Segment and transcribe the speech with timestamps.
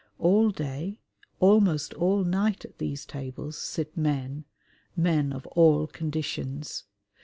[0.17, 0.97] All day,
[1.39, 4.45] almost all night at these tables sit men
[4.95, 6.85] men of all conditions.